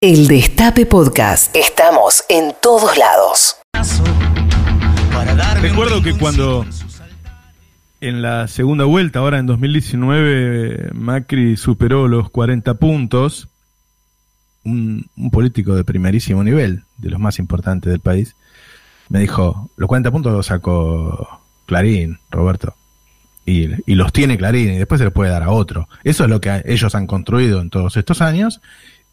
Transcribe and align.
El 0.00 0.28
Destape 0.28 0.86
Podcast. 0.86 1.56
Estamos 1.56 2.22
en 2.28 2.54
todos 2.62 2.96
lados. 2.96 3.56
Recuerdo 5.60 6.02
que 6.02 6.16
cuando 6.16 6.64
en 8.00 8.22
la 8.22 8.46
segunda 8.46 8.84
vuelta, 8.84 9.18
ahora 9.18 9.40
en 9.40 9.46
2019, 9.46 10.90
Macri 10.92 11.56
superó 11.56 12.06
los 12.06 12.30
40 12.30 12.74
puntos, 12.74 13.48
un, 14.62 15.10
un 15.16 15.30
político 15.32 15.74
de 15.74 15.82
primerísimo 15.82 16.44
nivel, 16.44 16.84
de 16.98 17.10
los 17.10 17.18
más 17.18 17.40
importantes 17.40 17.90
del 17.90 17.98
país, 17.98 18.36
me 19.08 19.18
dijo, 19.18 19.68
los 19.76 19.88
40 19.88 20.12
puntos 20.12 20.32
los 20.32 20.46
sacó 20.46 21.40
Clarín, 21.66 22.20
Roberto. 22.30 22.76
Y, 23.44 23.70
y 23.90 23.96
los 23.96 24.12
tiene 24.12 24.38
Clarín 24.38 24.74
y 24.74 24.78
después 24.78 25.00
se 25.00 25.06
los 25.06 25.12
puede 25.12 25.32
dar 25.32 25.42
a 25.42 25.50
otro. 25.50 25.88
Eso 26.04 26.22
es 26.22 26.30
lo 26.30 26.40
que 26.40 26.62
ellos 26.66 26.94
han 26.94 27.08
construido 27.08 27.60
en 27.60 27.70
todos 27.70 27.96
estos 27.96 28.22
años 28.22 28.60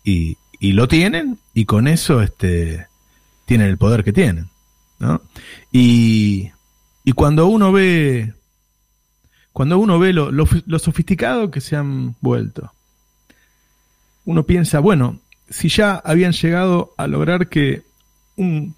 y, 0.06 0.38
y 0.66 0.72
lo 0.72 0.88
tienen 0.88 1.38
y 1.54 1.66
con 1.66 1.88
eso 1.88 2.24
este, 2.24 2.88
tienen 3.46 3.68
el 3.68 3.78
poder 3.78 4.04
que 4.04 4.12
tienen. 4.12 4.50
¿no? 4.98 5.22
Y, 5.72 6.50
y 7.04 7.12
cuando 7.12 7.46
uno 7.46 7.72
ve 7.72 8.34
cuando 9.54 9.78
uno 9.78 10.00
ve 10.00 10.12
lo, 10.12 10.32
lo, 10.32 10.48
lo, 10.66 10.80
sofisticado 10.80 11.52
que 11.52 11.62
se 11.62 11.76
han 11.76 12.16
vuelto, 12.20 12.74
uno 14.26 14.44
piensa, 14.44 14.80
bueno, 14.80 15.20
si 15.50 15.70
ya 15.70 15.96
habían 16.04 16.32
llegado 16.32 16.96
a 16.98 17.06
lograr 17.06 17.48
que 17.48 17.84
un, 18.36 18.76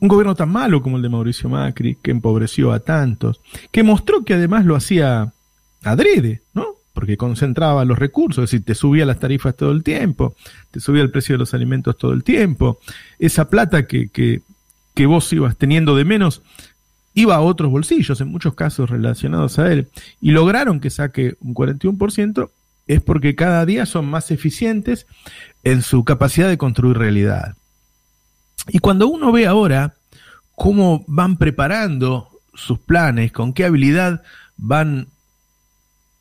un 0.00 0.08
gobierno 0.08 0.34
tan 0.34 0.50
malo 0.50 0.82
como 0.82 0.98
el 0.98 1.02
de 1.02 1.08
Mauricio 1.08 1.48
Macri, 1.48 1.96
que 1.96 2.10
empobreció 2.10 2.72
a 2.72 2.80
tantos, 2.80 3.40
que 3.72 3.82
mostró 3.82 4.22
que 4.22 4.34
además 4.34 4.66
lo 4.66 4.76
hacía 4.76 5.32
adrede, 5.82 6.42
¿no? 6.52 6.74
Porque 6.94 7.16
concentraba 7.16 7.84
los 7.84 7.98
recursos, 7.98 8.44
es 8.44 8.50
decir, 8.50 8.64
te 8.64 8.74
subía 8.74 9.04
las 9.04 9.18
tarifas 9.18 9.56
todo 9.56 9.72
el 9.72 9.82
tiempo, 9.82 10.34
te 10.70 10.80
subía 10.80 11.02
el 11.02 11.10
precio 11.10 11.34
de 11.34 11.40
los 11.40 11.52
alimentos 11.52 11.98
todo 11.98 12.12
el 12.12 12.24
tiempo, 12.24 12.78
esa 13.18 13.50
plata 13.50 13.86
que, 13.86 14.08
que, 14.08 14.40
que 14.94 15.06
vos 15.06 15.30
ibas 15.32 15.56
teniendo 15.56 15.96
de 15.96 16.04
menos 16.04 16.40
iba 17.12 17.34
a 17.36 17.40
otros 17.40 17.70
bolsillos, 17.70 18.20
en 18.20 18.28
muchos 18.28 18.54
casos 18.54 18.90
relacionados 18.90 19.58
a 19.58 19.72
él, 19.72 19.88
y 20.20 20.30
lograron 20.30 20.80
que 20.80 20.90
saque 20.90 21.36
un 21.40 21.54
41%, 21.54 22.50
es 22.86 23.00
porque 23.00 23.34
cada 23.34 23.64
día 23.66 23.86
son 23.86 24.06
más 24.06 24.30
eficientes 24.30 25.06
en 25.62 25.82
su 25.82 26.04
capacidad 26.04 26.48
de 26.48 26.58
construir 26.58 26.98
realidad. 26.98 27.54
Y 28.68 28.78
cuando 28.78 29.08
uno 29.08 29.32
ve 29.32 29.46
ahora 29.46 29.94
cómo 30.54 31.04
van 31.06 31.36
preparando 31.38 32.28
sus 32.54 32.78
planes, 32.78 33.32
con 33.32 33.52
qué 33.52 33.64
habilidad 33.64 34.22
van 34.56 35.08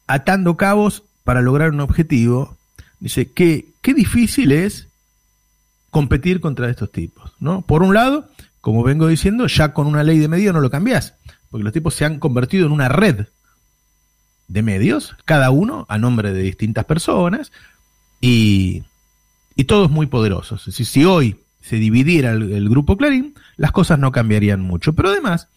atando 0.07 0.57
cabos 0.57 1.03
para 1.23 1.41
lograr 1.41 1.71
un 1.71 1.79
objetivo, 1.79 2.57
dice 2.99 3.31
que 3.31 3.67
qué 3.81 3.93
difícil 3.93 4.51
es 4.51 4.87
competir 5.89 6.41
contra 6.41 6.69
estos 6.69 6.91
tipos, 6.91 7.33
¿no? 7.39 7.61
Por 7.61 7.83
un 7.83 7.93
lado, 7.93 8.27
como 8.61 8.83
vengo 8.83 9.07
diciendo, 9.07 9.47
ya 9.47 9.73
con 9.73 9.87
una 9.87 10.03
ley 10.03 10.19
de 10.19 10.27
medios 10.27 10.53
no 10.53 10.61
lo 10.61 10.69
cambiás, 10.69 11.15
porque 11.49 11.63
los 11.63 11.73
tipos 11.73 11.93
se 11.93 12.05
han 12.05 12.19
convertido 12.19 12.65
en 12.65 12.71
una 12.71 12.89
red 12.89 13.27
de 14.47 14.61
medios, 14.61 15.15
cada 15.25 15.51
uno 15.51 15.85
a 15.89 15.97
nombre 15.97 16.33
de 16.33 16.41
distintas 16.41 16.85
personas, 16.85 17.51
y, 18.19 18.83
y 19.55 19.65
todos 19.65 19.91
muy 19.91 20.07
poderosos. 20.07 20.63
Si 20.63 21.05
hoy 21.05 21.37
se 21.61 21.77
dividiera 21.77 22.31
el, 22.31 22.51
el 22.51 22.69
grupo 22.69 22.97
Clarín, 22.97 23.35
las 23.55 23.71
cosas 23.71 23.99
no 23.99 24.11
cambiarían 24.11 24.61
mucho. 24.61 24.93
Pero 24.93 25.09
además, 25.09 25.47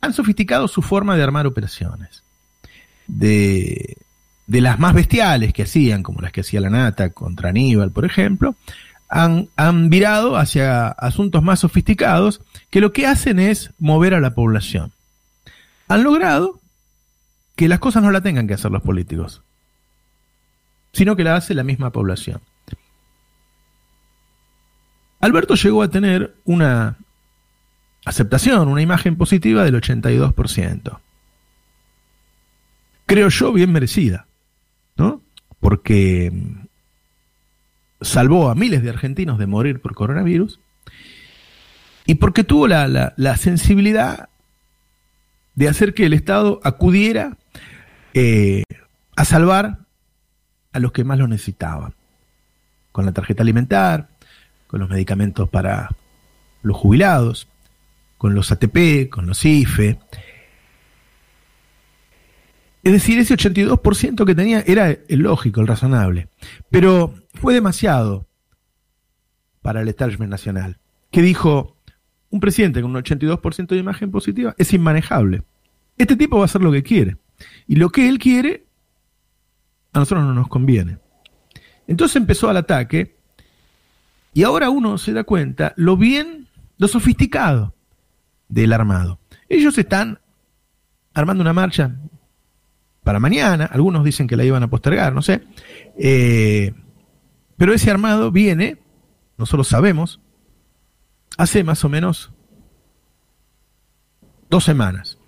han 0.00 0.12
sofisticado 0.12 0.68
su 0.68 0.82
forma 0.82 1.16
de 1.16 1.22
armar 1.22 1.46
operaciones 1.46 2.22
de, 3.06 3.96
de 4.46 4.60
las 4.60 4.78
más 4.78 4.94
bestiales 4.94 5.52
que 5.52 5.62
hacían, 5.62 6.02
como 6.02 6.20
las 6.20 6.32
que 6.32 6.42
hacía 6.42 6.60
la 6.60 6.70
Nata 6.70 7.10
contra 7.10 7.50
Aníbal, 7.50 7.90
por 7.90 8.04
ejemplo, 8.04 8.54
han, 9.08 9.48
han 9.56 9.90
virado 9.90 10.36
hacia 10.36 10.88
asuntos 10.88 11.42
más 11.42 11.60
sofisticados 11.60 12.40
que 12.70 12.80
lo 12.80 12.92
que 12.92 13.06
hacen 13.06 13.38
es 13.38 13.70
mover 13.78 14.14
a 14.14 14.20
la 14.20 14.34
población. 14.34 14.92
Han 15.88 16.02
logrado 16.02 16.60
que 17.56 17.68
las 17.68 17.78
cosas 17.78 18.02
no 18.02 18.10
la 18.10 18.22
tengan 18.22 18.46
que 18.46 18.54
hacer 18.54 18.70
los 18.70 18.82
políticos, 18.82 19.42
sino 20.92 21.16
que 21.16 21.24
la 21.24 21.36
hace 21.36 21.54
la 21.54 21.64
misma 21.64 21.90
población. 21.90 22.40
Alberto 25.20 25.54
llegó 25.54 25.82
a 25.82 25.88
tener 25.88 26.34
una 26.44 26.96
aceptación, 28.04 28.68
una 28.68 28.82
imagen 28.82 29.16
positiva 29.16 29.64
del 29.64 29.80
82% 29.80 30.98
creo 33.12 33.28
yo, 33.28 33.52
bien 33.52 33.70
merecida, 33.70 34.26
¿no? 34.96 35.20
Porque 35.60 36.32
salvó 38.00 38.48
a 38.48 38.54
miles 38.54 38.82
de 38.82 38.88
argentinos 38.88 39.38
de 39.38 39.46
morir 39.46 39.82
por 39.82 39.94
coronavirus 39.94 40.60
y 42.06 42.14
porque 42.14 42.42
tuvo 42.42 42.68
la, 42.68 42.88
la, 42.88 43.12
la 43.18 43.36
sensibilidad 43.36 44.30
de 45.56 45.68
hacer 45.68 45.92
que 45.92 46.06
el 46.06 46.14
Estado 46.14 46.58
acudiera 46.64 47.36
eh, 48.14 48.62
a 49.14 49.26
salvar 49.26 49.80
a 50.72 50.78
los 50.78 50.92
que 50.92 51.04
más 51.04 51.18
lo 51.18 51.28
necesitaban, 51.28 51.92
con 52.92 53.04
la 53.04 53.12
tarjeta 53.12 53.42
alimentar, 53.42 54.08
con 54.68 54.80
los 54.80 54.88
medicamentos 54.88 55.50
para 55.50 55.90
los 56.62 56.78
jubilados, 56.78 57.46
con 58.16 58.34
los 58.34 58.50
ATP, 58.50 59.10
con 59.10 59.26
los 59.26 59.44
IFE, 59.44 59.98
es 62.82 62.92
decir, 62.92 63.18
ese 63.18 63.34
82% 63.34 64.24
que 64.24 64.34
tenía 64.34 64.60
era 64.66 64.90
el 64.90 65.20
lógico, 65.20 65.60
el 65.60 65.68
razonable. 65.68 66.28
Pero 66.70 67.14
fue 67.34 67.54
demasiado 67.54 68.26
para 69.60 69.82
el 69.82 69.88
establishment 69.88 70.30
nacional, 70.30 70.78
que 71.10 71.22
dijo, 71.22 71.76
un 72.30 72.40
presidente 72.40 72.82
con 72.82 72.94
un 72.94 73.02
82% 73.02 73.68
de 73.68 73.76
imagen 73.76 74.10
positiva 74.10 74.54
es 74.58 74.72
inmanejable. 74.72 75.44
Este 75.96 76.16
tipo 76.16 76.36
va 76.36 76.42
a 76.42 76.44
hacer 76.46 76.62
lo 76.62 76.72
que 76.72 76.82
quiere. 76.82 77.18
Y 77.68 77.76
lo 77.76 77.90
que 77.90 78.08
él 78.08 78.18
quiere, 78.18 78.66
a 79.92 80.00
nosotros 80.00 80.24
no 80.24 80.34
nos 80.34 80.48
conviene. 80.48 80.98
Entonces 81.86 82.16
empezó 82.16 82.48
al 82.48 82.56
ataque 82.56 83.16
y 84.34 84.42
ahora 84.42 84.70
uno 84.70 84.98
se 84.98 85.12
da 85.12 85.24
cuenta 85.24 85.74
lo 85.76 85.96
bien, 85.96 86.48
lo 86.78 86.88
sofisticado 86.88 87.74
del 88.48 88.72
armado. 88.72 89.20
Ellos 89.48 89.76
están 89.78 90.18
armando 91.14 91.42
una 91.42 91.52
marcha, 91.52 91.96
para 93.02 93.20
mañana, 93.20 93.64
algunos 93.64 94.04
dicen 94.04 94.26
que 94.26 94.36
la 94.36 94.44
iban 94.44 94.62
a 94.62 94.70
postergar, 94.70 95.12
no 95.12 95.22
sé. 95.22 95.42
Eh, 95.98 96.72
pero 97.56 97.72
ese 97.72 97.90
armado 97.90 98.30
viene, 98.30 98.78
nosotros 99.38 99.68
sabemos, 99.68 100.20
hace 101.36 101.64
más 101.64 101.84
o 101.84 101.88
menos 101.88 102.32
dos 104.50 104.64
semanas. 104.64 105.18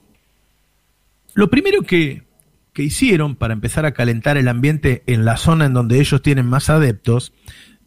Lo 1.34 1.50
primero 1.50 1.82
que, 1.82 2.24
que 2.72 2.82
hicieron 2.82 3.34
para 3.36 3.54
empezar 3.54 3.86
a 3.86 3.92
calentar 3.92 4.36
el 4.36 4.48
ambiente 4.48 5.02
en 5.06 5.24
la 5.24 5.36
zona 5.36 5.66
en 5.66 5.74
donde 5.74 5.98
ellos 5.98 6.22
tienen 6.22 6.46
más 6.46 6.70
adeptos 6.70 7.32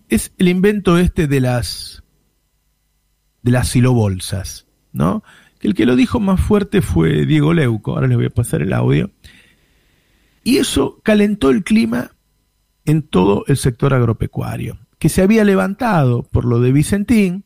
es 0.09 0.33
el 0.37 0.47
invento 0.47 0.97
este 0.97 1.27
de 1.27 1.41
las 1.41 2.03
de 3.41 3.51
las 3.51 3.69
silobolsas, 3.69 4.67
¿no? 4.91 5.23
El 5.61 5.73
que 5.73 5.85
lo 5.85 5.95
dijo 5.95 6.19
más 6.19 6.39
fuerte 6.41 6.81
fue 6.81 7.25
Diego 7.25 7.53
Leuco, 7.53 7.93
ahora 7.93 8.07
les 8.07 8.17
voy 8.17 8.25
a 8.25 8.31
pasar 8.31 8.61
el 8.61 8.73
audio. 8.73 9.11
Y 10.47 10.59
eso 10.59 11.01
calentó 11.03 11.49
el 11.49 11.65
clima 11.65 12.11
en 12.85 13.01
todo 13.01 13.43
el 13.47 13.57
sector 13.57 13.93
agropecuario, 13.93 14.79
que 14.97 15.09
se 15.09 15.21
había 15.21 15.43
levantado 15.43 16.23
por 16.23 16.45
lo 16.45 16.61
de 16.61 16.71
Vicentín. 16.71 17.43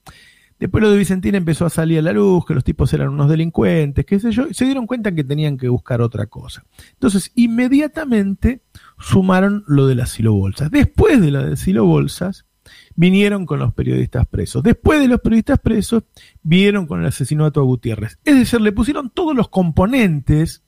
Después 0.60 0.84
lo 0.84 0.92
de 0.92 1.00
Vicentín 1.00 1.34
empezó 1.34 1.66
a 1.66 1.72
salir 1.72 1.98
a 1.98 2.04
la 2.04 2.14
luz, 2.14 2.46
que 2.46 2.54
los 2.54 2.64
tipos 2.64 2.94
eran 2.94 3.10
unos 3.10 3.28
delincuentes, 3.28 4.06
qué 4.06 4.20
sé 4.20 4.32
yo, 4.32 4.46
y 4.48 4.54
se 4.54 4.66
dieron 4.66 4.86
cuenta 4.86 5.16
que 5.16 5.24
tenían 5.24 5.58
que 5.58 5.68
buscar 5.68 6.00
otra 6.00 6.28
cosa. 6.28 6.64
Entonces, 6.94 7.32
inmediatamente 7.34 8.62
sumaron 9.00 9.64
lo 9.66 9.88
de 9.88 9.96
las 9.96 10.12
silobolsas. 10.12 10.70
Después 10.70 11.20
de 11.22 11.32
la 11.32 11.44
de 11.44 11.58
silobolsas, 11.58 12.46
vinieron 12.94 13.48
con 13.48 13.58
los 13.58 13.74
periodistas 13.74 14.28
presos. 14.28 14.62
Después 14.62 15.00
de 15.00 15.08
los 15.08 15.22
periodistas 15.22 15.58
presos, 15.58 16.04
vinieron 16.44 16.86
con 16.86 17.02
el 17.02 17.08
asesinato 17.08 17.62
a 17.62 17.64
Gutiérrez. 17.64 18.20
Es 18.24 18.36
decir, 18.36 18.62
le 18.62 18.72
pusieron 18.72 19.10
todos 19.10 19.36
los 19.36 19.50
componentes 19.50 20.62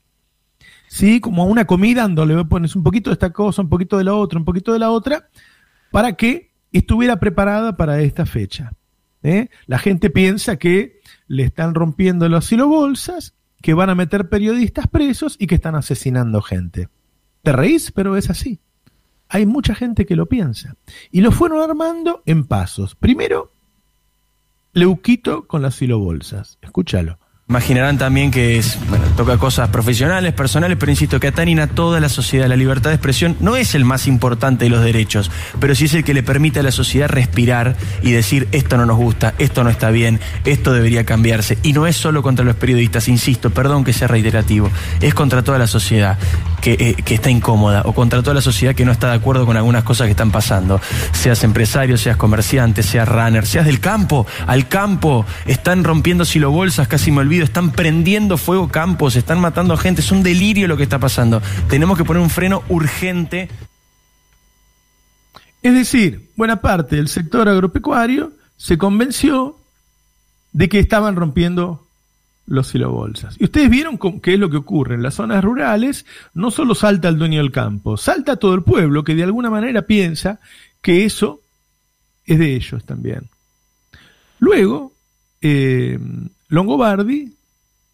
¿sí? 0.94 1.20
Como 1.20 1.44
una 1.46 1.64
comida 1.64 2.02
donde 2.02 2.24
le 2.24 2.44
pones 2.44 2.76
un 2.76 2.84
poquito 2.84 3.10
de 3.10 3.14
esta 3.14 3.30
cosa, 3.30 3.62
un 3.62 3.68
poquito 3.68 3.98
de 3.98 4.04
la 4.04 4.14
otra, 4.14 4.38
un 4.38 4.44
poquito 4.44 4.72
de 4.72 4.78
la 4.78 4.92
otra, 4.92 5.28
para 5.90 6.12
que 6.12 6.52
estuviera 6.70 7.18
preparada 7.18 7.76
para 7.76 8.00
esta 8.00 8.26
fecha. 8.26 8.72
¿eh? 9.24 9.48
La 9.66 9.78
gente 9.78 10.08
piensa 10.08 10.56
que 10.56 11.00
le 11.26 11.42
están 11.42 11.74
rompiendo 11.74 12.28
las 12.28 12.44
silobolsas, 12.44 13.34
que 13.60 13.74
van 13.74 13.90
a 13.90 13.96
meter 13.96 14.28
periodistas 14.28 14.86
presos 14.86 15.36
y 15.40 15.48
que 15.48 15.56
están 15.56 15.74
asesinando 15.74 16.40
gente. 16.40 16.88
Te 17.42 17.50
reís, 17.50 17.90
pero 17.90 18.16
es 18.16 18.30
así. 18.30 18.60
Hay 19.28 19.46
mucha 19.46 19.74
gente 19.74 20.06
que 20.06 20.14
lo 20.14 20.26
piensa. 20.26 20.76
Y 21.10 21.22
lo 21.22 21.32
fueron 21.32 21.60
armando 21.60 22.22
en 22.24 22.44
pasos. 22.44 22.94
Primero, 22.94 23.50
Leuquito 24.72 25.48
con 25.48 25.60
las 25.60 25.74
silobolsas. 25.74 26.58
Escúchalo. 26.62 27.18
Imaginarán 27.46 27.98
también 27.98 28.30
que 28.30 28.62
toca 29.18 29.36
cosas 29.36 29.68
profesionales, 29.68 30.32
personales, 30.32 30.78
pero 30.80 30.90
insisto 30.90 31.20
que 31.20 31.28
atañen 31.28 31.60
a 31.60 31.66
toda 31.66 32.00
la 32.00 32.08
sociedad. 32.08 32.48
La 32.48 32.56
libertad 32.56 32.88
de 32.88 32.96
expresión 32.96 33.36
no 33.38 33.56
es 33.56 33.74
el 33.74 33.84
más 33.84 34.06
importante 34.06 34.64
de 34.64 34.70
los 34.70 34.82
derechos, 34.82 35.30
pero 35.60 35.74
sí 35.74 35.84
es 35.84 35.92
el 35.92 36.04
que 36.04 36.14
le 36.14 36.22
permite 36.22 36.60
a 36.60 36.62
la 36.62 36.70
sociedad 36.70 37.06
respirar 37.06 37.76
y 38.00 38.12
decir 38.12 38.48
esto 38.52 38.78
no 38.78 38.86
nos 38.86 38.96
gusta, 38.96 39.34
esto 39.38 39.62
no 39.62 39.68
está 39.68 39.90
bien, 39.90 40.20
esto 40.46 40.72
debería 40.72 41.04
cambiarse. 41.04 41.58
Y 41.62 41.74
no 41.74 41.86
es 41.86 41.96
solo 41.96 42.22
contra 42.22 42.46
los 42.46 42.56
periodistas, 42.56 43.08
insisto, 43.08 43.50
perdón 43.50 43.84
que 43.84 43.92
sea 43.92 44.08
reiterativo, 44.08 44.70
es 45.02 45.12
contra 45.12 45.42
toda 45.42 45.58
la 45.58 45.66
sociedad 45.66 46.18
que, 46.62 46.72
eh, 46.80 46.96
está 47.14 47.28
incómoda 47.28 47.82
o 47.84 47.92
contra 47.92 48.22
toda 48.22 48.32
la 48.32 48.40
sociedad 48.40 48.74
que 48.74 48.86
no 48.86 48.92
está 48.92 49.08
de 49.08 49.16
acuerdo 49.16 49.44
con 49.44 49.58
algunas 49.58 49.84
cosas 49.84 50.06
que 50.06 50.12
están 50.12 50.30
pasando. 50.30 50.80
Seas 51.12 51.44
empresario, 51.44 51.98
seas 51.98 52.16
comerciante, 52.16 52.82
seas 52.82 53.06
runner, 53.06 53.44
seas 53.46 53.66
del 53.66 53.80
campo, 53.80 54.26
al 54.46 54.66
campo, 54.66 55.26
están 55.44 55.84
rompiendo 55.84 56.24
silobolsas, 56.24 56.88
casi 56.88 57.12
me 57.12 57.20
olvido 57.20 57.33
están 57.42 57.72
prendiendo 57.72 58.36
fuego 58.36 58.68
campos, 58.68 59.16
están 59.16 59.40
matando 59.40 59.76
gente, 59.76 60.00
es 60.00 60.12
un 60.12 60.22
delirio 60.22 60.68
lo 60.68 60.76
que 60.76 60.84
está 60.84 60.98
pasando. 60.98 61.42
Tenemos 61.68 61.98
que 61.98 62.04
poner 62.04 62.22
un 62.22 62.30
freno 62.30 62.62
urgente. 62.68 63.48
Es 65.62 65.74
decir, 65.74 66.30
buena 66.36 66.60
parte 66.60 66.96
del 66.96 67.08
sector 67.08 67.48
agropecuario 67.48 68.32
se 68.56 68.78
convenció 68.78 69.56
de 70.52 70.68
que 70.68 70.78
estaban 70.78 71.16
rompiendo 71.16 71.86
los 72.46 72.68
silobolsas. 72.68 73.36
Y 73.38 73.44
ustedes 73.44 73.70
vieron 73.70 73.98
qué 74.20 74.34
es 74.34 74.38
lo 74.38 74.50
que 74.50 74.58
ocurre 74.58 74.94
en 74.94 75.02
las 75.02 75.14
zonas 75.14 75.42
rurales, 75.42 76.04
no 76.34 76.50
solo 76.50 76.74
salta 76.74 77.08
el 77.08 77.18
dueño 77.18 77.40
del 77.40 77.52
campo, 77.52 77.96
salta 77.96 78.36
todo 78.36 78.54
el 78.54 78.62
pueblo 78.62 79.04
que 79.04 79.14
de 79.14 79.24
alguna 79.24 79.50
manera 79.50 79.82
piensa 79.82 80.40
que 80.82 81.04
eso 81.04 81.40
es 82.26 82.38
de 82.38 82.54
ellos 82.54 82.84
también. 82.84 83.28
Luego, 84.38 84.92
eh, 85.40 85.98
Longobardi 86.48 87.32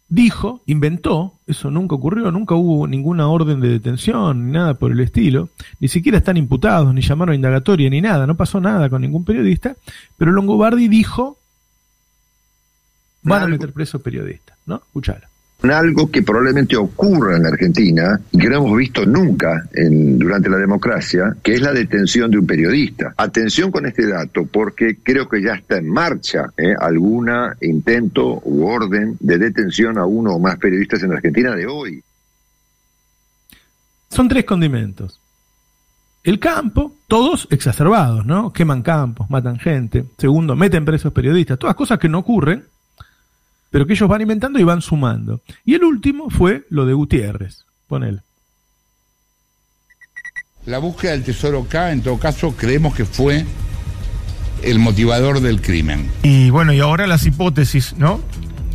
dijo, 0.07 0.61
inventó, 0.65 1.33
eso 1.47 1.71
nunca 1.71 1.95
ocurrió, 1.95 2.31
nunca 2.31 2.53
hubo 2.55 2.85
ninguna 2.85 3.29
orden 3.29 3.61
de 3.61 3.69
detención, 3.69 4.47
ni 4.47 4.51
nada 4.51 4.73
por 4.73 4.91
el 4.91 4.99
estilo, 4.99 5.49
ni 5.79 5.87
siquiera 5.87 6.17
están 6.17 6.35
imputados, 6.35 6.93
ni 6.93 7.01
llamaron 7.01 7.31
a 7.31 7.35
indagatoria, 7.35 7.89
ni 7.89 8.01
nada, 8.01 8.27
no 8.27 8.35
pasó 8.35 8.59
nada 8.59 8.89
con 8.89 9.01
ningún 9.01 9.23
periodista, 9.23 9.75
pero 10.17 10.31
Longobardi 10.31 10.89
dijo, 10.89 11.37
van 13.23 13.43
a 13.43 13.47
meter 13.47 13.71
preso 13.71 14.01
periodistas, 14.01 14.57
¿no? 14.65 14.75
Escuchalo 14.75 15.30
algo 15.69 16.09
que 16.09 16.23
probablemente 16.23 16.75
ocurra 16.75 17.37
en 17.37 17.43
la 17.43 17.49
Argentina 17.49 18.19
y 18.31 18.39
que 18.39 18.49
no 18.49 18.57
hemos 18.57 18.77
visto 18.77 19.05
nunca 19.05 19.67
durante 19.73 20.49
la 20.49 20.57
democracia, 20.57 21.35
que 21.43 21.53
es 21.53 21.61
la 21.61 21.71
detención 21.71 22.31
de 22.31 22.39
un 22.39 22.47
periodista. 22.47 23.13
Atención 23.17 23.71
con 23.71 23.85
este 23.85 24.07
dato, 24.07 24.45
porque 24.45 24.97
creo 25.03 25.29
que 25.29 25.41
ya 25.41 25.53
está 25.53 25.77
en 25.77 25.87
marcha 25.87 26.45
¿eh? 26.57 26.73
algún 26.79 27.29
intento 27.61 28.41
u 28.43 28.65
orden 28.65 29.17
de 29.19 29.37
detención 29.37 29.97
a 29.97 30.05
uno 30.05 30.33
o 30.33 30.39
más 30.39 30.57
periodistas 30.57 31.03
en 31.03 31.13
Argentina 31.13 31.55
de 31.55 31.67
hoy. 31.67 32.01
Son 34.09 34.27
tres 34.27 34.45
condimentos. 34.45 35.19
El 36.23 36.39
campo, 36.39 36.95
todos 37.07 37.47
exacerbados, 37.49 38.25
¿no? 38.25 38.53
Queman 38.53 38.83
campos, 38.83 39.29
matan 39.29 39.57
gente. 39.57 40.05
Segundo, 40.17 40.55
meten 40.55 40.85
presos 40.85 41.13
periodistas. 41.13 41.57
Todas 41.57 41.75
cosas 41.75 41.97
que 41.97 42.09
no 42.09 42.19
ocurren 42.19 42.65
pero 43.71 43.87
que 43.87 43.93
ellos 43.93 44.07
van 44.07 44.21
inventando 44.21 44.59
y 44.59 44.63
van 44.63 44.81
sumando. 44.81 45.41
Y 45.65 45.73
el 45.73 45.83
último 45.85 46.29
fue 46.29 46.65
lo 46.69 46.85
de 46.85 46.93
Gutiérrez. 46.93 47.65
Ponele. 47.87 48.19
La 50.65 50.77
búsqueda 50.77 51.13
del 51.13 51.23
tesoro 51.23 51.65
K, 51.67 51.91
en 51.91 52.01
todo 52.01 52.19
caso, 52.19 52.53
creemos 52.55 52.93
que 52.93 53.05
fue 53.05 53.45
el 54.61 54.77
motivador 54.77 55.39
del 55.39 55.61
crimen. 55.61 56.07
Y 56.21 56.51
bueno, 56.51 56.73
y 56.73 56.79
ahora 56.81 57.07
las 57.07 57.25
hipótesis, 57.25 57.95
¿no? 57.97 58.21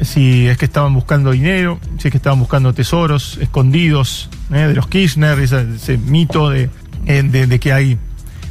Si 0.01 0.47
es 0.49 0.59
que 0.59 0.65
estaban 0.65 0.93
buscando 0.95 1.31
dinero, 1.31 1.79
si 1.99 2.09
es 2.09 2.13
que 2.13 2.17
estaban 2.17 2.41
buscando 2.41 2.73
tesoros 2.73 3.39
escondidos 3.41 4.29
¿eh? 4.53 4.67
de 4.67 4.75
los 4.75 4.89
Kirchner, 4.89 5.39
ese, 5.39 5.97
mito 5.99 6.51
de, 6.51 6.71
eh, 7.07 7.23
de, 7.23 7.61
que 7.61 7.73
hay, 7.73 7.99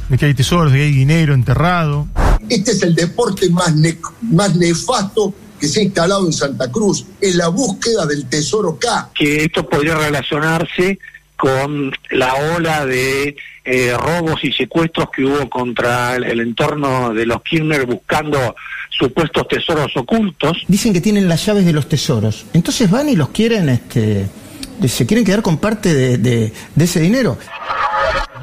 de 0.08 0.18
que 0.18 0.26
hay 0.26 0.34
tesoros, 0.34 0.72
de 0.72 0.78
que 0.78 0.84
hay 0.84 0.92
dinero 0.92 1.34
enterrado. 1.34 2.08
Este 2.48 2.70
es 2.70 2.82
el 2.82 2.94
deporte 2.94 3.50
más, 3.50 3.74
más 4.22 4.56
nefasto 4.56 5.34
que 5.58 5.68
se 5.68 5.80
ha 5.80 5.82
instalado 5.84 6.26
en 6.26 6.32
Santa 6.32 6.70
Cruz, 6.70 7.06
en 7.20 7.38
la 7.38 7.48
búsqueda 7.48 8.06
del 8.06 8.26
tesoro 8.26 8.78
K. 8.78 9.10
Que 9.14 9.44
esto 9.44 9.68
podría 9.68 9.96
relacionarse 9.96 10.98
con 11.36 11.92
la 12.10 12.34
ola 12.56 12.86
de 12.86 13.36
eh, 13.64 13.94
robos 13.98 14.42
y 14.44 14.52
secuestros 14.52 15.10
que 15.14 15.24
hubo 15.24 15.48
contra 15.50 16.16
el, 16.16 16.40
entorno 16.40 17.12
de 17.12 17.26
los 17.26 17.42
Kirchner 17.42 17.84
buscando 17.84 18.56
supuestos 18.90 19.46
tesoros 19.48 19.94
ocultos. 19.96 20.64
Dicen 20.68 20.92
que 20.92 21.00
tienen 21.00 21.28
las 21.28 21.44
llaves 21.44 21.66
de 21.66 21.72
los 21.72 21.88
tesoros. 21.88 22.46
Entonces 22.54 22.90
van 22.90 23.08
y 23.08 23.16
los 23.16 23.28
quieren, 23.30 23.68
este, 23.68 24.26
se 24.86 25.06
quieren 25.06 25.24
quedar 25.24 25.42
con 25.42 25.58
parte 25.58 25.92
de, 25.94 26.18
de 26.18 26.84
ese 26.84 27.00
dinero. 27.00 27.38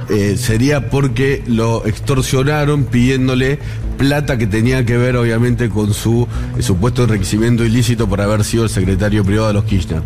Eh, 0.09 0.37
sería 0.37 0.89
porque 0.89 1.43
lo 1.47 1.85
extorsionaron 1.85 2.85
pidiéndole 2.85 3.59
plata 3.97 4.37
que 4.37 4.47
tenía 4.47 4.85
que 4.85 4.97
ver 4.97 5.15
obviamente 5.15 5.69
con 5.69 5.93
su 5.93 6.27
eh, 6.57 6.61
supuesto 6.61 7.03
enriquecimiento 7.03 7.63
ilícito 7.63 8.07
por 8.07 8.19
haber 8.19 8.43
sido 8.43 8.63
el 8.63 8.69
secretario 8.69 9.23
privado 9.23 9.47
de 9.47 9.53
los 9.53 9.63
Kirchner. 9.63 10.01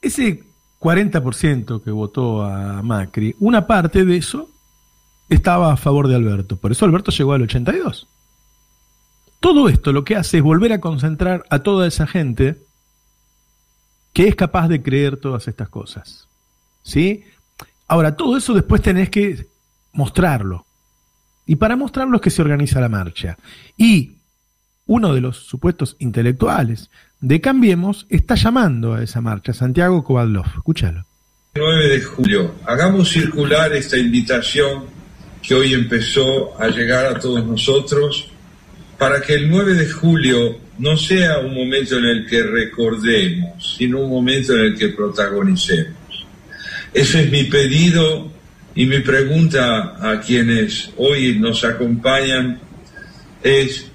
Ese 0.00 0.42
40% 0.80 1.82
que 1.82 1.90
votó 1.92 2.42
a 2.42 2.82
Macri, 2.82 3.36
una 3.38 3.66
parte 3.66 4.04
de 4.04 4.16
eso 4.16 4.48
estaba 5.28 5.72
a 5.72 5.76
favor 5.76 6.08
de 6.08 6.16
Alberto. 6.16 6.56
Por 6.56 6.72
eso 6.72 6.84
Alberto 6.84 7.12
llegó 7.12 7.32
al 7.32 7.42
82. 7.42 8.08
Todo 9.38 9.68
esto 9.68 9.92
lo 9.92 10.04
que 10.04 10.16
hace 10.16 10.38
es 10.38 10.42
volver 10.42 10.72
a 10.72 10.80
concentrar 10.80 11.44
a 11.50 11.60
toda 11.60 11.86
esa 11.86 12.06
gente 12.06 12.58
que 14.12 14.28
es 14.28 14.34
capaz 14.34 14.68
de 14.68 14.82
creer 14.82 15.16
todas 15.16 15.48
estas 15.48 15.68
cosas. 15.68 16.28
¿Sí? 16.82 17.24
Ahora, 17.92 18.16
todo 18.16 18.38
eso 18.38 18.54
después 18.54 18.80
tenés 18.80 19.10
que 19.10 19.48
mostrarlo. 19.92 20.64
Y 21.44 21.56
para 21.56 21.76
mostrarlo 21.76 22.16
es 22.16 22.22
que 22.22 22.30
se 22.30 22.40
organiza 22.40 22.80
la 22.80 22.88
marcha. 22.88 23.36
Y 23.76 24.12
uno 24.86 25.12
de 25.12 25.20
los 25.20 25.36
supuestos 25.36 25.96
intelectuales 25.98 26.88
de 27.20 27.42
Cambiemos 27.42 28.06
está 28.08 28.34
llamando 28.34 28.94
a 28.94 29.02
esa 29.02 29.20
marcha, 29.20 29.52
Santiago 29.52 30.02
Kovadlov. 30.04 30.46
Escúchalo. 30.56 31.04
9 31.54 31.88
de 31.88 32.00
julio, 32.00 32.54
hagamos 32.64 33.10
circular 33.10 33.74
esta 33.74 33.98
invitación 33.98 34.84
que 35.42 35.54
hoy 35.54 35.74
empezó 35.74 36.58
a 36.58 36.68
llegar 36.68 37.04
a 37.04 37.20
todos 37.20 37.44
nosotros 37.44 38.30
para 38.96 39.20
que 39.20 39.34
el 39.34 39.50
9 39.50 39.74
de 39.74 39.90
julio 39.90 40.56
no 40.78 40.96
sea 40.96 41.40
un 41.40 41.54
momento 41.54 41.98
en 41.98 42.06
el 42.06 42.26
que 42.26 42.42
recordemos, 42.42 43.76
sino 43.76 44.00
un 44.00 44.08
momento 44.08 44.54
en 44.54 44.60
el 44.60 44.78
que 44.78 44.88
protagonicemos. 44.88 46.01
Ese 46.94 47.22
es 47.22 47.30
mi 47.30 47.44
pedido 47.44 48.30
y 48.74 48.84
mi 48.84 49.00
pregunta 49.00 49.96
a 49.98 50.20
quienes 50.20 50.90
hoy 50.98 51.38
nos 51.38 51.64
acompañan 51.64 52.60
es 53.42 53.86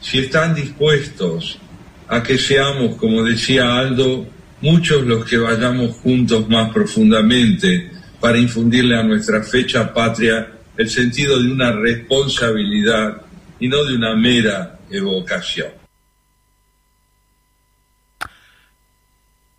si 0.00 0.18
están 0.18 0.54
dispuestos 0.54 1.58
a 2.06 2.22
que 2.22 2.36
seamos, 2.36 2.96
como 2.96 3.22
decía 3.22 3.78
Aldo, 3.78 4.26
muchos 4.60 5.06
los 5.06 5.24
que 5.24 5.38
vayamos 5.38 5.96
juntos 5.96 6.46
más 6.50 6.70
profundamente 6.70 7.90
para 8.20 8.38
infundirle 8.38 8.98
a 8.98 9.02
nuestra 9.02 9.42
fecha 9.42 9.92
patria 9.94 10.52
el 10.76 10.90
sentido 10.90 11.42
de 11.42 11.50
una 11.50 11.72
responsabilidad 11.72 13.22
y 13.58 13.68
no 13.68 13.84
de 13.84 13.94
una 13.94 14.14
mera 14.16 14.80
evocación. 14.90 15.83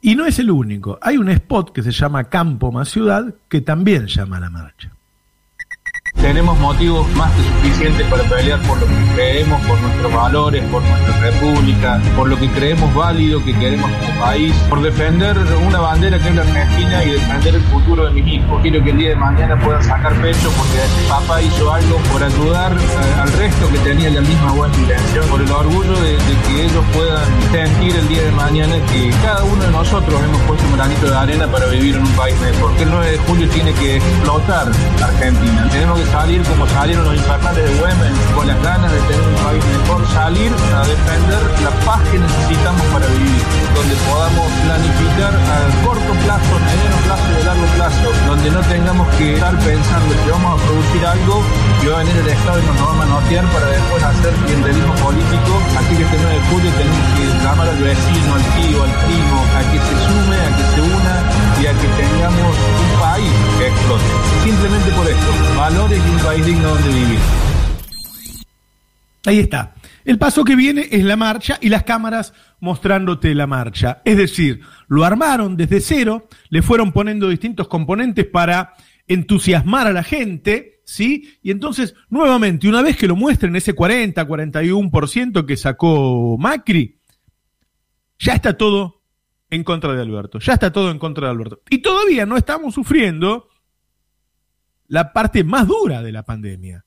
Y 0.06 0.14
no 0.14 0.28
es 0.28 0.38
el 0.38 0.52
único. 0.52 1.00
Hay 1.02 1.18
un 1.18 1.30
spot 1.30 1.72
que 1.72 1.82
se 1.82 1.90
llama 1.90 2.26
Campo 2.26 2.72
más 2.72 2.90
Ciudad 2.90 3.34
que 3.50 3.62
también 3.62 4.06
llama 4.06 4.38
a 4.38 4.42
la 4.42 4.52
marcha 4.52 4.96
tenemos 6.26 6.58
motivos 6.60 7.08
más 7.16 7.32
que 7.34 7.44
suficientes 7.44 8.08
para 8.08 8.24
pelear 8.24 8.60
por 8.64 8.80
lo 8.80 8.88
que 8.88 9.14
creemos, 9.14 9.62
por 9.68 9.80
nuestros 9.80 10.12
valores, 10.12 10.64
por 10.72 10.82
nuestra 10.82 11.20
república, 11.20 12.02
por 12.16 12.28
lo 12.28 12.40
que 12.40 12.50
creemos 12.50 12.92
válido, 12.96 13.44
que 13.46 13.54
queremos 13.54 13.92
como 13.92 14.20
país, 14.20 14.56
por 14.68 14.82
defender 14.82 15.38
una 15.68 15.80
bandera 15.80 16.18
que 16.18 16.30
es 16.30 16.36
la 16.36 16.42
Argentina 16.42 17.04
y 17.04 17.12
defender 17.12 17.54
el 17.54 17.62
futuro 17.62 18.06
de 18.06 18.12
mis 18.12 18.34
hijos. 18.34 18.60
Quiero 18.64 18.84
que 18.84 18.90
el 18.90 18.98
día 18.98 19.10
de 19.10 19.16
mañana 19.18 19.60
puedan 19.60 19.84
sacar 19.84 20.20
pecho 20.20 20.50
porque 20.58 20.80
papá 21.08 21.42
hizo 21.44 21.72
algo 21.72 21.98
por 22.12 22.24
ayudar 22.24 22.72
eh, 22.74 23.22
al 23.22 23.32
resto 23.34 23.70
que 23.72 23.78
tenía 23.80 24.10
la 24.10 24.22
misma 24.22 24.52
buena 24.54 24.76
intención, 24.78 25.28
por 25.30 25.42
el 25.42 25.52
orgullo 25.52 26.00
de, 26.02 26.18
que 26.48 26.66
ellos 26.66 26.75
puedan 26.96 27.28
sentir 27.52 27.96
el 27.96 28.08
día 28.08 28.24
de 28.24 28.32
mañana 28.32 28.76
que 28.88 29.12
cada 29.22 29.44
uno 29.44 29.62
de 29.64 29.72
nosotros 29.72 30.16
hemos 30.24 30.42
puesto 30.44 30.66
un 30.66 30.78
granito 30.78 31.06
de 31.08 31.16
arena 31.16 31.48
para 31.48 31.68
vivir 31.68 31.96
en 31.96 32.04
un 32.04 32.12
país 32.14 32.40
mejor. 32.40 32.74
Que 32.76 32.84
el 32.84 32.92
9 32.92 33.12
de 33.12 33.18
julio 33.20 33.50
tiene 33.50 33.74
que 33.74 33.98
explotar 33.98 34.72
Argentina. 35.04 35.68
Tenemos 35.72 36.00
que 36.00 36.06
salir 36.08 36.42
como 36.44 36.68
salieron 36.68 37.06
los 37.06 37.16
infernales 37.16 37.64
de 37.64 37.80
Güemes, 37.80 38.12
con 38.34 38.48
las 38.48 38.64
ganas 38.64 38.92
de 38.92 39.00
tener 39.12 39.28
un 39.28 39.36
país 39.44 39.64
mejor, 39.66 40.08
salir 40.14 40.52
a 40.52 40.82
defender 40.88 41.44
la 41.64 41.72
paz 41.86 42.02
que 42.12 42.18
necesitamos 42.18 42.82
para 42.94 43.08
vivir, 43.08 43.44
donde 43.76 43.96
podamos 44.08 44.48
planificar 44.64 45.34
a 45.36 45.58
corto 45.84 46.12
plazo, 46.24 46.54
mediano 46.64 46.98
plazo 47.06 47.26
y 47.28 47.42
a 47.42 47.46
largo 47.46 47.68
plazo, 47.76 48.08
donde 48.28 48.50
no 48.52 48.62
tengamos 48.72 49.08
que 49.20 49.34
estar 49.36 49.56
pensando 49.60 50.12
que 50.24 50.32
vamos 50.32 50.50
a 50.56 50.64
producir 50.64 51.06
algo 51.06 51.44
y 51.84 51.86
va 51.88 51.96
a 51.96 52.00
venir 52.00 52.16
el 52.16 52.28
Estado 52.28 52.60
y 52.60 52.66
nos 52.66 52.78
va 52.80 52.92
a 52.92 52.98
manotear 53.04 53.46
para 53.52 53.68
después 53.68 54.04
hacer 54.04 54.34
clientelismo 54.46 54.96
político. 54.96 55.52
Así 55.76 55.92
que 55.96 56.04
este 56.04 56.18
9 56.24 56.36
de 56.36 56.42
julio 56.50 56.72
que 57.16 57.44
llamar 57.44 57.68
al 57.68 57.78
vecino, 57.78 58.36
al 58.36 58.44
tío, 58.56 58.84
al 58.84 58.94
primo, 59.06 59.38
a 59.56 59.62
que 59.72 59.80
se 59.80 59.96
sume, 60.06 60.38
a 60.38 60.50
que 60.58 60.64
se 60.74 60.82
una 60.82 61.16
y 61.62 61.66
a 61.66 61.74
que 61.74 61.88
tengamos 61.88 62.56
un 62.56 63.00
país 63.00 63.32
que 63.58 63.68
explote. 63.68 64.04
Simplemente 64.44 64.92
por 64.92 65.08
esto, 65.08 65.56
valores 65.58 66.02
y 66.06 66.10
un 66.10 66.20
país 66.20 66.46
digno 66.46 66.70
donde 66.70 66.90
vivir. 66.90 67.20
Ahí 69.26 69.40
está. 69.40 69.74
El 70.06 70.20
paso 70.20 70.44
que 70.44 70.56
viene 70.56 70.88
es 70.92 71.04
la 71.04 71.16
marcha 71.16 71.58
y 71.60 71.70
las 71.70 71.84
cámaras 71.84 72.34
mostrándote 72.60 73.34
la 73.34 73.48
marcha. 73.48 74.02
Es 74.06 74.18
decir, 74.18 74.62
lo 74.88 75.04
armaron 75.04 75.58
desde 75.58 75.82
cero, 75.82 76.28
le 76.50 76.62
fueron 76.62 76.92
poniendo 76.92 77.28
distintos 77.28 77.68
componentes 77.68 78.26
para 78.26 78.74
entusiasmar 79.08 79.88
a 79.88 79.94
la 79.94 80.04
gente, 80.04 80.75
¿sí? 80.86 81.38
Y 81.42 81.52
entonces, 81.52 81.96
nuevamente, 82.10 82.70
una 82.70 82.82
vez 82.82 82.96
que 82.96 83.08
lo 83.08 83.16
muestren 83.16 83.56
ese 83.56 83.74
40, 83.74 84.26
41% 84.26 85.46
que 85.46 85.58
sacó 85.58 86.38
Macri, 86.38 87.00
ya 88.18 88.34
está 88.34 88.56
todo 88.56 89.04
en 89.50 89.64
contra 89.64 89.94
de 89.94 90.02
Alberto, 90.02 90.40
ya 90.40 90.54
está 90.54 90.72
todo 90.72 90.92
en 90.92 91.00
contra 91.00 91.28
de 91.28 91.32
Alberto. 91.32 91.62
Y 91.70 91.80
todavía 91.80 92.26
no 92.26 92.38
estamos 92.38 92.74
sufriendo 92.74 93.50
la 94.88 95.12
parte 95.12 95.44
más 95.44 95.68
dura 95.68 96.02
de 96.02 96.12
la 96.12 96.24
pandemia. 96.24 96.86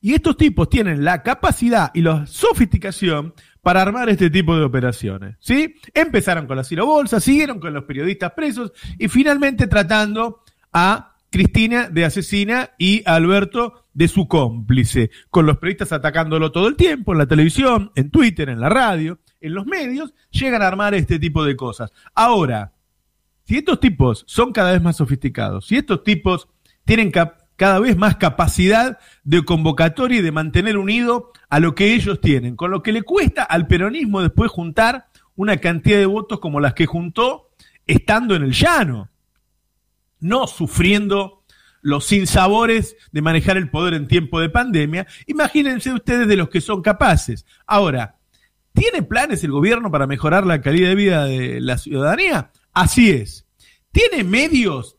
Y 0.00 0.14
estos 0.14 0.36
tipos 0.36 0.68
tienen 0.68 1.04
la 1.04 1.22
capacidad 1.22 1.92
y 1.94 2.02
la 2.02 2.26
sofisticación 2.26 3.34
para 3.60 3.82
armar 3.82 4.08
este 4.08 4.30
tipo 4.30 4.56
de 4.56 4.64
operaciones. 4.64 5.36
¿sí? 5.38 5.76
Empezaron 5.94 6.48
con 6.48 6.56
la 6.56 6.82
Bolsa, 6.82 7.20
siguieron 7.20 7.60
con 7.60 7.72
los 7.72 7.84
periodistas 7.84 8.32
presos 8.32 8.72
y 8.98 9.06
finalmente 9.06 9.68
tratando 9.68 10.42
a 10.72 11.11
Cristina 11.32 11.88
de 11.88 12.04
asesina 12.04 12.72
y 12.78 13.02
Alberto 13.06 13.86
de 13.94 14.06
su 14.06 14.28
cómplice, 14.28 15.10
con 15.30 15.46
los 15.46 15.56
periodistas 15.56 15.92
atacándolo 15.92 16.52
todo 16.52 16.68
el 16.68 16.76
tiempo 16.76 17.12
en 17.12 17.18
la 17.18 17.26
televisión, 17.26 17.90
en 17.94 18.10
Twitter, 18.10 18.50
en 18.50 18.60
la 18.60 18.68
radio, 18.68 19.18
en 19.40 19.54
los 19.54 19.66
medios, 19.66 20.12
llegan 20.30 20.60
a 20.60 20.68
armar 20.68 20.94
este 20.94 21.18
tipo 21.18 21.42
de 21.44 21.56
cosas. 21.56 21.90
Ahora, 22.14 22.74
si 23.44 23.56
estos 23.56 23.80
tipos 23.80 24.24
son 24.28 24.52
cada 24.52 24.72
vez 24.72 24.82
más 24.82 24.96
sofisticados, 24.96 25.66
si 25.66 25.76
estos 25.76 26.04
tipos 26.04 26.48
tienen 26.84 27.10
cada 27.10 27.80
vez 27.80 27.96
más 27.96 28.16
capacidad 28.16 28.98
de 29.24 29.42
convocatoria 29.42 30.18
y 30.18 30.22
de 30.22 30.32
mantener 30.32 30.76
unido 30.76 31.32
a 31.48 31.60
lo 31.60 31.74
que 31.74 31.94
ellos 31.94 32.20
tienen, 32.20 32.56
con 32.56 32.70
lo 32.70 32.82
que 32.82 32.92
le 32.92 33.02
cuesta 33.02 33.42
al 33.42 33.66
peronismo 33.66 34.20
después 34.20 34.50
juntar 34.50 35.06
una 35.34 35.56
cantidad 35.56 35.98
de 35.98 36.06
votos 36.06 36.40
como 36.40 36.60
las 36.60 36.74
que 36.74 36.84
juntó 36.84 37.48
estando 37.86 38.34
en 38.34 38.42
el 38.42 38.52
llano, 38.52 39.08
no 40.22 40.46
sufriendo 40.46 41.42
los 41.82 42.06
sinsabores 42.06 42.96
de 43.10 43.22
manejar 43.22 43.56
el 43.56 43.68
poder 43.68 43.94
en 43.94 44.08
tiempo 44.08 44.40
de 44.40 44.48
pandemia. 44.48 45.06
Imagínense 45.26 45.92
ustedes 45.92 46.28
de 46.28 46.36
los 46.36 46.48
que 46.48 46.60
son 46.60 46.80
capaces. 46.80 47.44
Ahora, 47.66 48.16
¿tiene 48.72 49.02
planes 49.02 49.44
el 49.44 49.50
gobierno 49.50 49.90
para 49.90 50.06
mejorar 50.06 50.46
la 50.46 50.62
calidad 50.62 50.88
de 50.88 50.94
vida 50.94 51.24
de 51.24 51.60
la 51.60 51.76
ciudadanía? 51.76 52.52
Así 52.72 53.10
es. 53.10 53.46
¿Tiene 53.90 54.24
medios 54.24 54.96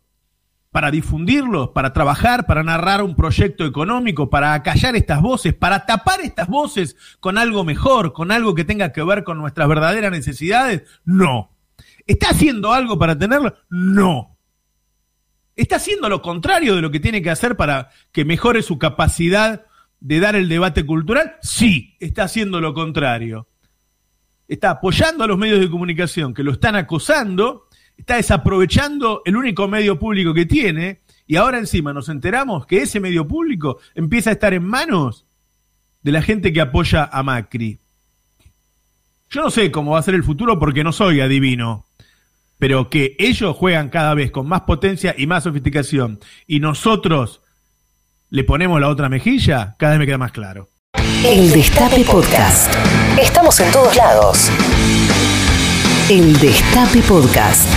para 0.71 0.91
difundirlos, 0.91 1.69
para 1.69 1.93
trabajar, 1.93 2.45
para 2.45 2.63
narrar 2.63 3.01
un 3.01 3.15
proyecto 3.15 3.65
económico, 3.65 4.29
para 4.29 4.53
acallar 4.53 4.95
estas 4.95 5.21
voces, 5.21 5.53
para 5.53 5.85
tapar 5.85 6.19
estas 6.21 6.47
voces 6.47 6.97
con 7.19 7.37
algo 7.37 7.63
mejor, 7.63 8.11
con 8.11 8.31
algo 8.31 8.55
que 8.55 8.65
tenga 8.65 8.91
que 8.91 9.03
ver 9.03 9.23
con 9.23 9.37
nuestras 9.37 9.69
verdaderas 9.69 10.11
necesidades? 10.11 10.83
No. 11.05 11.51
¿Está 12.05 12.31
haciendo 12.31 12.73
algo 12.73 12.99
para 12.99 13.17
tenerlo? 13.17 13.55
No. 13.69 14.32
¿Está 15.55 15.75
haciendo 15.75 16.09
lo 16.09 16.21
contrario 16.21 16.75
de 16.75 16.81
lo 16.81 16.91
que 16.91 16.99
tiene 16.99 17.21
que 17.21 17.29
hacer 17.29 17.55
para 17.55 17.89
que 18.11 18.25
mejore 18.25 18.61
su 18.61 18.77
capacidad 18.79 19.65
de 19.99 20.19
dar 20.19 20.35
el 20.35 20.49
debate 20.49 20.85
cultural? 20.85 21.35
Sí, 21.41 21.95
está 21.99 22.23
haciendo 22.23 22.59
lo 22.59 22.73
contrario. 22.73 23.47
Está 24.47 24.71
apoyando 24.71 25.23
a 25.23 25.27
los 25.27 25.37
medios 25.37 25.59
de 25.59 25.69
comunicación 25.69 26.33
que 26.33 26.43
lo 26.43 26.51
están 26.53 26.75
acosando 26.75 27.67
está 27.97 28.15
desaprovechando 28.15 29.21
el 29.25 29.35
único 29.35 29.67
medio 29.67 29.99
público 29.99 30.33
que 30.33 30.45
tiene 30.45 31.01
y 31.25 31.35
ahora 31.35 31.57
encima 31.57 31.93
nos 31.93 32.09
enteramos 32.09 32.65
que 32.65 32.81
ese 32.81 32.99
medio 32.99 33.27
público 33.27 33.79
empieza 33.95 34.29
a 34.29 34.33
estar 34.33 34.53
en 34.53 34.65
manos 34.65 35.25
de 36.01 36.11
la 36.11 36.21
gente 36.21 36.51
que 36.51 36.61
apoya 36.61 37.05
a 37.05 37.23
Macri. 37.23 37.79
Yo 39.29 39.41
no 39.41 39.49
sé 39.49 39.71
cómo 39.71 39.91
va 39.91 39.99
a 39.99 40.03
ser 40.03 40.15
el 40.15 40.23
futuro 40.23 40.59
porque 40.59 40.83
no 40.83 40.91
soy 40.91 41.21
adivino, 41.21 41.85
pero 42.63 42.89
que 42.89 43.17
ellos 43.19 43.57
juegan 43.57 43.89
cada 43.89 44.13
vez 44.13 44.31
con 44.31 44.47
más 44.47 44.61
potencia 44.61 45.13
y 45.17 45.27
más 45.27 45.43
sofisticación 45.43 46.21
y 46.47 46.61
nosotros 46.61 47.41
le 48.29 48.45
ponemos 48.45 48.79
la 48.79 48.87
otra 48.87 49.09
mejilla, 49.09 49.75
cada 49.77 49.91
vez 49.91 49.99
me 49.99 50.05
queda 50.05 50.17
más 50.17 50.31
claro. 50.31 50.69
El 51.25 51.51
Destape 51.51 52.05
Podcast. 52.05 52.73
Estamos 53.21 53.59
en 53.59 53.69
todos 53.69 53.93
lados. 53.97 54.49
El 56.09 56.39
Destape 56.39 57.01
Podcast. 57.01 57.67